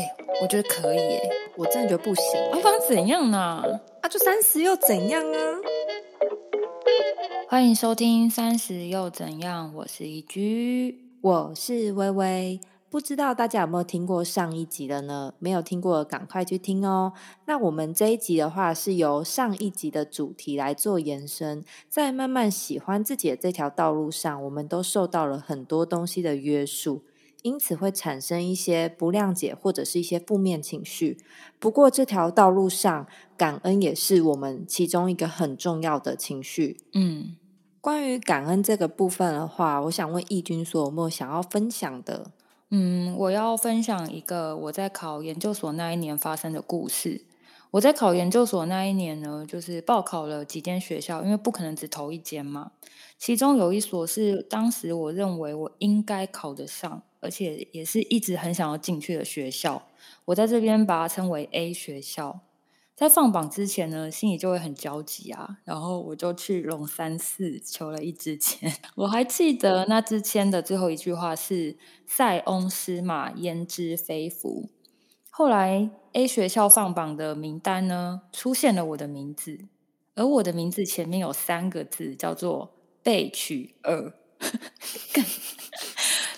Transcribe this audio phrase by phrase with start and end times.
[0.00, 1.20] 哎、我觉得可以哎、
[1.56, 3.38] 我真的觉得不行、啊，不然怎样呢？
[4.00, 5.38] 啊，就三十又怎样啊？
[7.46, 11.04] 欢迎收听《三十又怎样》，我是一居。
[11.20, 12.58] 我是微微，
[12.88, 15.34] 不知道大家有没有听过上一集的呢？
[15.38, 17.12] 没有听过的赶快去听哦。
[17.44, 27.02] 那我们这一集的话，是由上一集的主题来做延伸，在慢慢喜欢自己的这条道路上，我们都受到了很多东西的约束。
[27.42, 31.18] 因此会产生一些不谅解或者是一些负面情绪。
[31.58, 33.06] 不过这条道路上，
[33.36, 36.80] 感恩也是我们其中一个很重要的情绪。
[36.92, 37.36] 嗯，
[37.80, 42.30] 关于感恩这个部分的话，我想问义军说有没有想要分享的？
[42.70, 47.24] 嗯，我要分享一个我在考研究所那一年发生的故事。
[47.72, 52.72] 我在考研究所那一年呢，就是报考了几间学校，因为不可能只投一间嘛。
[53.16, 59.86] 其中有一所是当时我认为我应该考得上，而且也是一直很想要进去的学校。
[60.26, 62.40] 我在这边把它称为 A 学校。
[62.96, 68.70] 在放榜之前呢，心里就会很焦急啊，然后我就去龙山寺求了一支签。
[68.96, 74.68] 我还记得那支签的最后一句话是“塞翁失马，焉知非福”。
[75.30, 79.60] 后来 A 学校放榜的名单呢，出现了我的名字，
[80.14, 84.12] 而我的名字前面有三个字，叫做“被取二”。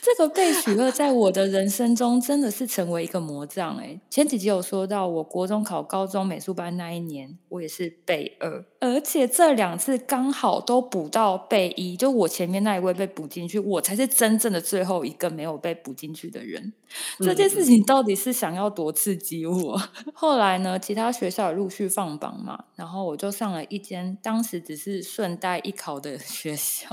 [0.05, 16.73] 这个被取乐在我的人生中真的是成为一个魔杖哎、前几集有说到，我国中考高中美术班那一年，我也是被二，而且这两次刚好都补到备一，就我前面那一位被补进去，我才是真正的最后一个没有被补进去的人。
[17.21, 19.81] 这件事情到底是想要多刺激我？
[20.13, 26.89] 后来呢，其他学校也陆续放榜嘛，然后我就上了一间当时只是顺带一考的 学校，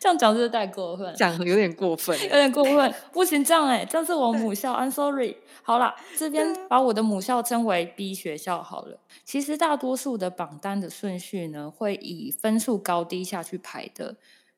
[0.00, 1.14] 这样讲是不是太过分？
[1.14, 5.36] 讲有点过分有点过分，不行这样哎、这是我母校，I'm sorry。
[5.62, 8.98] 好啦，这边把我的母校称为 B 学校好了。
[9.24, 14.16] 其实大多数的榜单的顺序去呢，会以分数高低下去排的。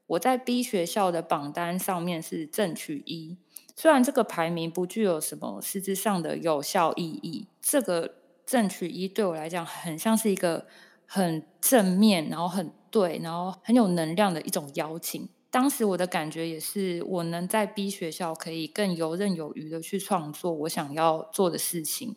[0.09, 3.37] 我在 B 学校的榜单上面是正取一，
[3.77, 8.15] 虽然这个排名不具有什么实质上的有效意义，这个
[8.45, 10.67] 正取一对我来讲很像是一个
[11.07, 15.29] 很正面，然后很对，然后很有能量的一种邀请。
[15.51, 22.17] 当时我的感觉也是，我能在 B 学校可以更游刃有余的去创作我想要做的事情。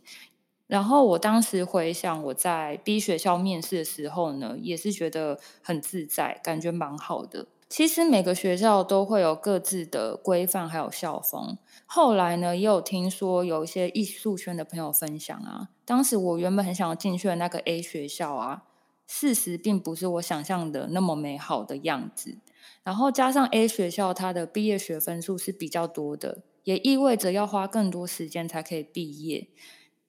[0.71, 7.47] 然后我当时回想我在 B 学校面试的时候呢，也是觉得很自在，感觉蛮好的。
[7.67, 11.57] 其实每个学校都会有各自的规范还有校风。
[11.85, 18.63] 后来呢，也有听说有一些艺术圈的朋友分享啊，当时我原本很想要进去的那个 A 学校啊，
[19.05, 22.37] 事实并不是我想象的那么美好的样子。
[22.85, 29.49] 然后加上 A 学校它的毕业学分数是比较多的，也意味着要花更多时间才可以毕业。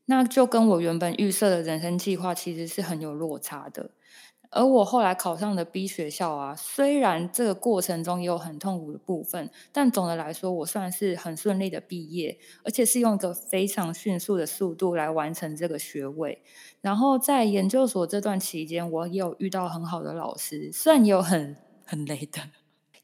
[0.07, 3.91] 那就跟我原本预设的人生计划其实是很有落差的。
[4.55, 16.43] 而我后来考上的 B 学校啊，虽然这个过程中也有很痛苦的部分，但总的来说，我算是很顺利的毕业，而且是用一个非常迅速的速度来完成这个学位。
[16.83, 22.43] 然后在研究所这段期间，我也有遇到很好的老师，虽然也有很很累的，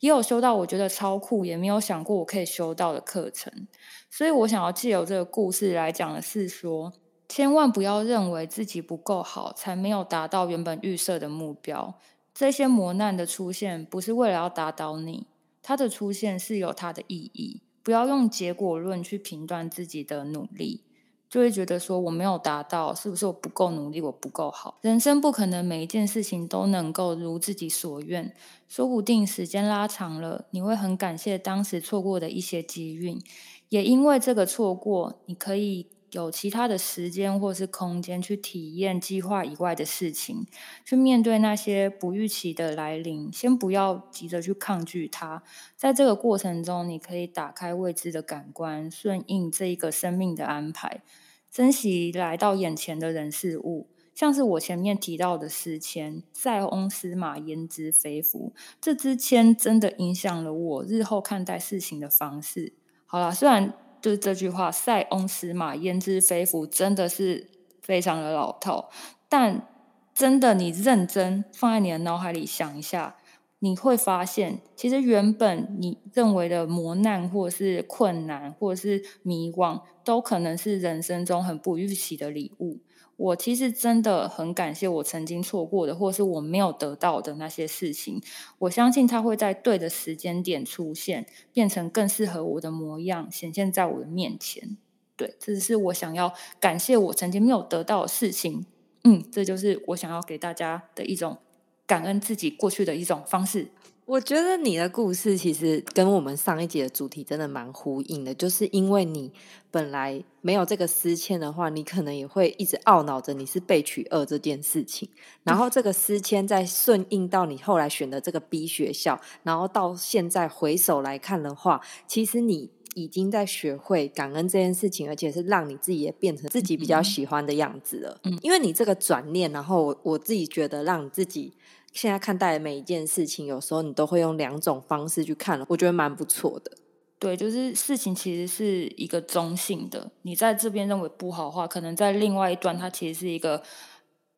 [0.00, 3.66] 也有修到我觉得超酷，也没有想过我可以修到的课程。
[4.10, 6.92] 所以我想要借由这个故事来讲的是说，
[7.28, 11.98] 千万不要认为自己不够好，才没有达到原本预设的目标。
[12.32, 15.26] 这些磨难的出现，不是为了要打倒你，
[15.62, 17.62] 它的出现是有它的意义。
[17.82, 20.84] 不要用结果论去评断自己的努力，
[21.28, 24.78] 就会觉得说我没有达到，是不是我不够努力，我不够好？
[24.80, 28.34] 人生不可能每一件事情都能够如自己所愿，
[28.66, 33.20] 说不定时间拉长了，你会很感谢当时错过的一些机运。
[33.68, 40.46] 也因为这个错过，你可以有其他的时间或是空间去体验计划以外的事情，
[40.84, 43.32] 去面对那些不预期的来临。
[43.32, 45.42] 先不要急着去抗拒它，
[45.76, 51.02] 在这个过程中，你可以打开未知的感官，顺应这一个生命的安排，
[51.50, 53.88] 珍惜来到眼前的人事物。
[54.14, 58.52] 像是我前面提到的诗签“塞翁失马，焉知非福”，
[58.82, 62.72] 这支签真的影响了我日后看待事情的方式。
[63.06, 67.48] 好啦，虽然就是这句话“塞翁失马，焉知非福”真的是
[67.82, 68.90] 非常的老套，
[69.28, 69.66] 但
[70.14, 73.16] 真的你认真放在你的脑海里想一下，
[73.60, 82.80] 你会发现，其实原本你认为的磨难，或是困难，或是迷惘，都可能是人生中很不预期的礼物。
[83.18, 88.22] 我其实真的很感谢我曾经错过的，或是我没有得到的那些事情。
[88.60, 94.76] 我相信它会在对的时间点出现，变成更适合我的模样，显现在我的面前。
[95.16, 98.64] 对，这是我想要感谢我曾经没有得到的事情。
[99.02, 101.38] 嗯，这就是我想要给大家的一种
[101.86, 103.72] 感恩自己过去的一种方式。
[104.08, 109.30] 我觉得你的故事其实跟我们上一节的主题真的蛮呼应的，就是因为你
[109.70, 115.06] 本来没有这个思迁的话，你可能也会一直懊恼着你是被取二这件事情，
[115.44, 128.18] 然后这个思迁再顺应到你后来选的这个 B 学校，然后到现在回首来看的话，其实你已经在学会感恩这件事情，而且是让你自己也变成自己比较喜欢的样子了。
[128.24, 131.52] 嗯，因为你这个转念，然后我自己觉得让你自己。
[131.92, 136.72] 现在看待每一件事情，有时候你都会用两种方式去看了，我觉得蛮不错的。
[137.18, 143.62] 对，就是事情其实是一个中性的，你在这边认为不好的话，可能在另外一端，它其实是一个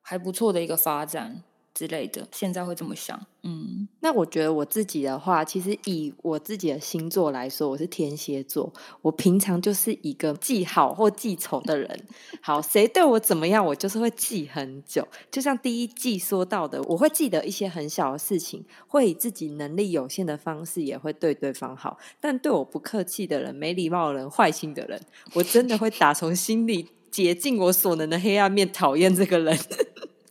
[0.00, 1.42] 还不错的一个发展。
[1.74, 3.18] 之类的，现在会这么想。
[3.42, 8.70] 嗯，那我觉得我自己的话，其实以我自己的星座来说，我是天蝎座。
[9.00, 12.06] 我平常就是一个记好或记仇的人。
[12.42, 15.06] 好，谁对我怎么样，我就是会记很久。
[15.30, 21.96] 就像第一季说到的，我会记得一些很小的事情，会以自己能力有限的方式，也会对对方好。
[22.20, 25.00] 但对我不客气的人、没礼貌的人、坏心的人，
[25.32, 29.58] 我真的会打从心里竭尽我所能的黑暗面，讨厌这个人。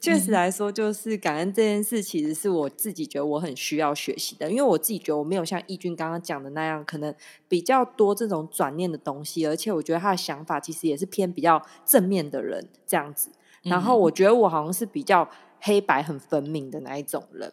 [0.00, 4.50] 确实来说，就是感恩这件事，其实是我自己觉得我很需要学习的。
[4.50, 7.14] 因为我自己觉得我没有像义军刚刚讲的那样，可能
[7.46, 13.30] 比较多这种转念的东西，而且我觉得他的想法其实也是偏比较正面的人这样子。
[13.62, 15.28] 然后我觉得我好像是比较
[15.60, 17.52] 黑白很分明的那一种人。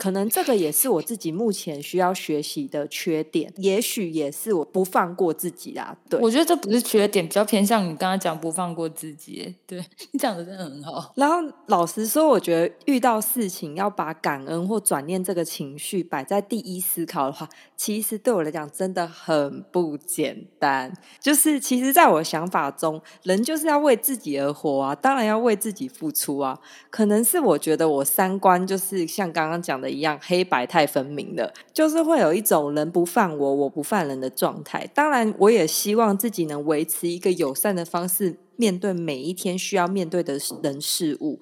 [0.00, 5.94] 可能这个也是我自己目前需要学习的缺点，也许也是我不放过自己啦。
[6.08, 9.54] 对，我觉得这不是缺点，比较偏向你刚刚讲不放过自己。
[9.66, 11.12] 对 你讲的真的很好。
[11.16, 11.36] 然后
[11.66, 20.90] 老实说，我觉得遇到事情要把感恩或转念这个情绪摆在第一思考的话，其实对我来讲真的很不简单。
[21.20, 26.58] 就是其实，在我的想法中，人就是要为自己而活啊，当然要为自己付出啊。
[26.88, 29.89] 可能是我觉得我三观就是像刚刚讲的。
[29.90, 34.88] 一样黑白太分明了，就是会有一种人不犯我，我不犯人的状态。
[34.94, 41.40] 当然，我也希望自己能维持一个友善的方式，面对每一天需要面对的人事物。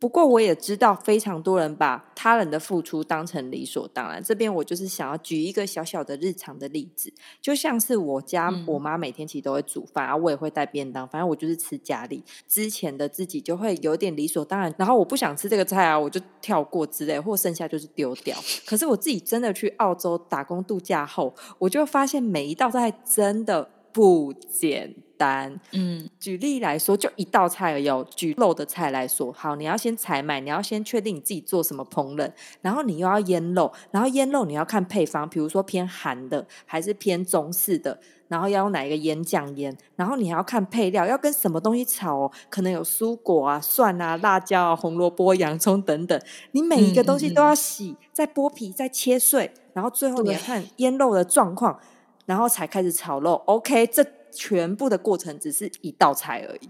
[0.00, 4.22] 不过我也知道，非常多人把他人的付出当成理所当然。
[4.22, 12.22] 这边我就是想要举一个小小的日常的例子，就像是我家我妈每天其实都会煮饭，然后我也会带便当，反正我就是吃家里。
[12.46, 18.36] 之前的自己就会有点理所当然，然后我不想吃这个菜啊，我就跳过之类，或剩下就是丢掉。
[18.66, 24.94] 可是我自己真的去澳洲打工度假后，我就发现每一道菜真的不简。
[25.18, 27.88] 单，嗯，举例来说，就一道菜而已。
[28.14, 32.30] 举肉的菜来说，好，你要先采买，你要先确定你自己做什么烹饪，
[32.62, 37.98] 然后你又要腌肉，然后腌肉你要看配方，比如说偏韩的还是偏中式的，
[38.28, 46.20] 然后要用哪一个腌酱腌，然后你还要看配料要跟什么东西炒哦，可能有蔬果啊、蒜啊、辣椒啊、红萝卜、洋葱等等，
[46.52, 51.78] 你每一个东西都要洗，再剥皮，再切碎，然后最后你要看腌肉的状况，
[52.26, 53.42] 然后才开始炒肉。
[53.46, 54.04] OK，这。
[54.38, 56.68] 全部的过程只是一道菜而已，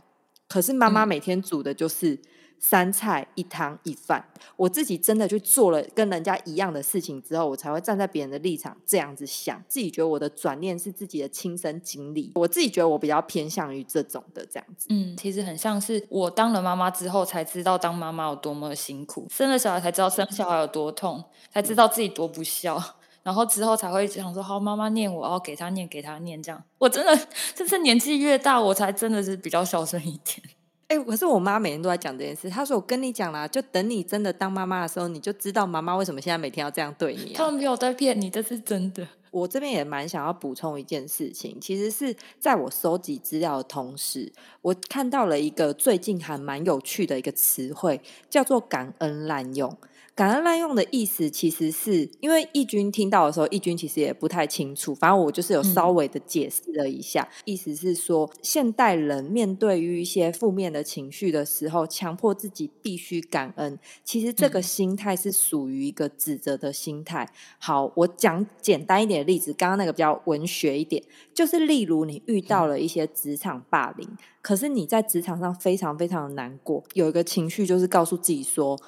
[0.48, 2.18] 可是妈妈每天煮的就是
[2.58, 4.24] 三菜一汤一饭。
[4.56, 12.32] 我自己真的去做了跟人家一样的事情之后，我才会站在别人的立场这样子想，自己觉得我的转念是自己的亲身经历。
[12.36, 14.86] 我自己觉得我比较偏向于这种的这样子。
[14.88, 22.82] 嗯，其实很像是我当了妈妈之后才知道当妈妈有多么辛苦，生了小孩才知道生小孩有多痛，才知道自己多不孝。
[23.28, 26.64] 然后之后才会想说，好，妈妈念我，然后给他念，给他念，这样。
[26.78, 27.14] 我真的，
[27.54, 30.40] 就是年纪越大，我才真的是比较孝顺一点。
[30.86, 32.48] 哎，可是我妈每天都在讲这件事。
[32.48, 39.06] 她说：“我跟你讲啦，就等你真的当妈妈的时候，你就知道妈妈为什么现在每天要这样对你。”他们没有在骗你，这是真的。
[39.30, 44.32] 我这边也蛮想要补充一件事情，其实是在我收集资料的同时，
[44.62, 49.76] 我看到了一个最近还蛮有趣的一个词汇，叫做“感恩滥用”。
[50.14, 54.92] 感恩滥用的意思，其实是因为义军听到的时候，义军其实也不太清楚。
[54.92, 63.78] 反正我就是有稍微的解释了一下，意思是说，现代人面对于一些负面的情绪的时候，强迫自己必须感恩。
[64.02, 67.30] 其实这个心态是属于一个指责的心态。
[67.60, 71.02] 好，我讲简单一点的例子，刚刚那个比较文学一点，
[71.34, 74.08] 就是例如你遇到了一些职场霸凌，
[74.40, 78.78] 可是你在职场上非常非常的难过，有一个情绪就是告诉自己说，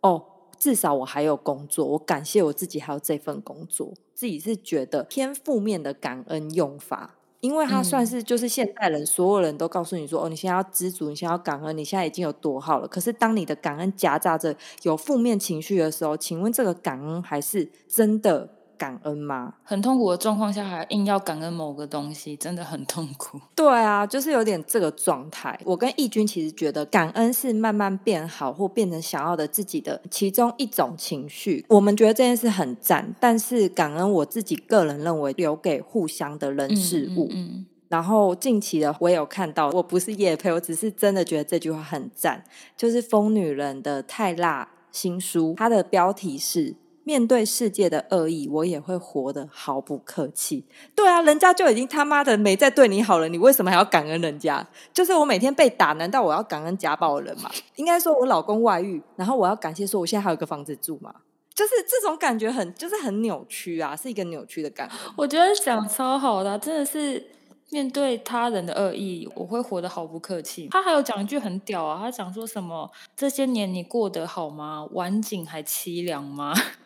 [0.00, 0.24] 哦。
[0.58, 3.94] 至少我还有工作，我感谢我自己还有这份工作。
[4.14, 18.46] 自己是觉得偏负面的感恩用法，因为它算是就是现代人所有人都告诉你说：“哦，你现在要知足，你现在要感恩，你现在已经有多好了。”可是当你的感恩夹杂着有负面情绪的时候，请问这个感恩还是真的
[18.80, 19.52] 感恩吗？
[19.62, 23.38] 很痛苦的状况下，还硬要感恩某个东西，真的很痛苦。
[23.54, 25.60] 对啊，就是有点这个状态。
[25.66, 31.62] 我跟义军其实觉得，感恩是慢慢变好或变成想要的自己的其中一种情绪。
[31.68, 37.28] 我们觉得这件事很赞，但是感恩我自己个人认为留给互相的人事物。
[37.30, 42.42] 嗯，然后近期的我也有看到，我不是叶佩，我只是真的觉得这句话很赞，
[42.78, 46.76] 就是疯女人的泰辣新书，它的标题是。
[47.10, 50.64] 面对世界的恶意，我也会活得毫不客气。
[50.94, 54.64] 对啊，人家就已经他妈的没再对你好了，你为什么还要感恩人家？
[54.94, 57.50] 就是我每天被打，难道我要感恩家暴的人吗？
[57.74, 61.12] 应该说我老公外遇，然后我要感谢说我现在还有个房子住吗？
[61.52, 64.94] 就是这种感觉很，就是很扭曲啊，是一个扭曲的感觉。
[65.16, 67.32] 我觉得讲超好的，真的是。
[67.72, 70.66] 面对他人的恶意，我会活得毫不客气。
[70.72, 72.90] 他还有讲一句很屌啊，他讲说什么？
[73.16, 74.84] 这些年你过得好吗？
[74.90, 76.52] 晚景还凄凉吗？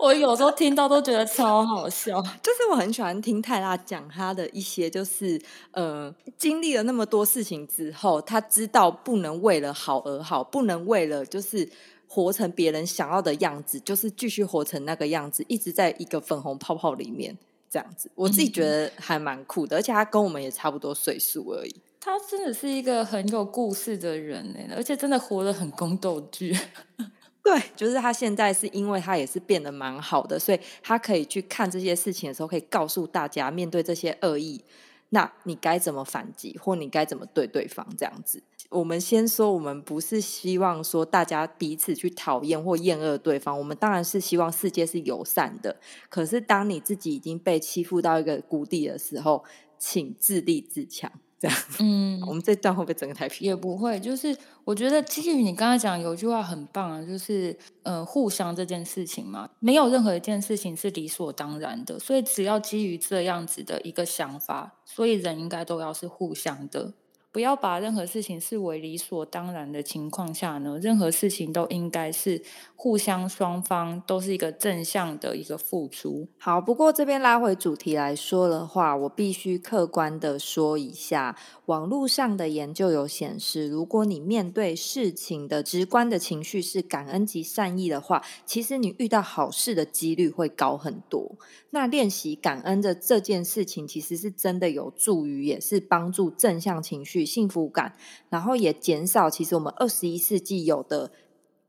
[0.00, 2.22] 我有时候听到都觉得超好笑。
[2.42, 5.40] 就是我很喜欢听泰拉讲他的一些，就是
[5.72, 11.68] 呃，经历了那么多事情之后，他知道不能为了好而好，不能为了就是
[12.08, 17.36] 活成别人想要的样子，就是继续活成那个样子，一直在一个粉红泡泡里面。
[17.72, 21.76] 这样子，我自己觉得还蛮酷的，而且他跟我们也差不多岁数而已。
[22.00, 26.56] 他真的是一个很有故事的人呢，而且真的活得很宫斗剧。
[27.42, 34.62] 对，就是他现在是因为他也是变得蛮好的，所以他可以去看这些事情的时候，可以告诉大家，面对这些恶意，
[35.08, 38.42] 那你该怎么反击，或你该怎么对对方这样子。
[38.68, 45.74] 我们先说，我们不是希望说大家彼此去讨厌或厌恶对方，我们当然是希望世界是友善的。
[46.08, 49.42] 可是，当你自己已经被欺负到一个谷底的时候，
[49.78, 51.10] 请自立自强。
[51.40, 53.46] 这样，嗯，我们这段会不会整个太平？
[53.46, 66.92] 也不会，就是我觉得基于你刚才讲有句话很棒啊，就是呃，互相这件事情嘛，没有任何一件事情是理所当然的，所以只要基于这样子的一个想法，所以人应该都要是互相的。
[67.32, 72.42] 不要把任何事情视为理所当然的情况下呢，任何事情都应该是
[72.74, 76.26] 互相双方都是一个正向的一个付出。
[76.38, 91.36] 好，不过这边拉回主题来说的话，我必须客观的说一下，网络上的研究有显示，如果你面对事情的直观的情绪是感恩及善意的话，其实你遇到好事的几率会高很多。
[91.72, 97.96] 那练习感恩的这件事情，其实是真的有助于，也是帮助正向情绪、幸福感，
[98.28, 101.10] 然后也减少其实我们二十一世纪有的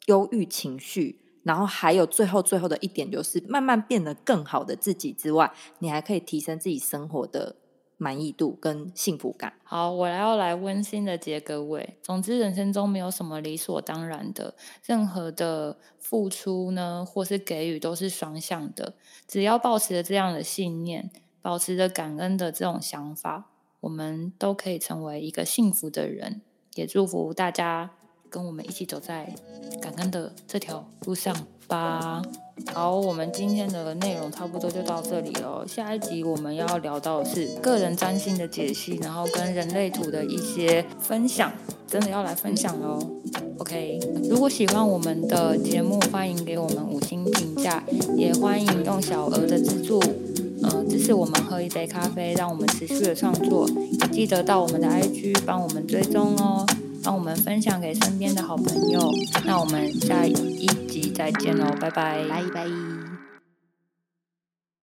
[0.06, 1.20] 忧郁情绪。
[1.44, 7.56] 然后还有最后最后的一点，就是慢慢变得更好的自己之外，你还可以提升自己生活的。
[7.98, 9.54] 满意度跟幸福感。
[9.64, 12.00] 好，我要来温馨的结各位。
[12.02, 18.96] 总之，人生中没有什么理所当然的，任何的付出呢，或是给予都是双向的。
[19.28, 21.12] 只要保持着这样的信念，
[21.44, 23.51] 保持着感恩的这种想法，
[23.82, 26.42] 我们都可以成为一个幸福的人。
[26.76, 27.92] 也祝福大家
[28.30, 29.36] 跟我们一起走在
[29.82, 31.36] 感恩的这条路上
[31.68, 32.22] 吧。
[32.74, 35.66] 好，我们今天的内容差不多就到这里了。
[35.68, 41.52] 下一集我们要聊到的是个人占星的解析，然后跟人类图的一些分享，
[41.86, 43.00] 真的要来分享喽。
[43.58, 47.84] OK，如果喜欢我们的节目，欢迎给我们五星评价，
[48.16, 50.00] 也欢迎用小额的资助，
[50.64, 53.68] 嗯，支持我们喝一杯咖啡，让我们持续的创作。
[53.70, 56.66] 也记得到我们的 IG 帮我们追踪哦。
[57.04, 59.12] 帮我们分享给身边的好朋友，
[59.44, 60.32] 那我们下一
[60.88, 62.91] 集再见喽，拜拜，拜拜。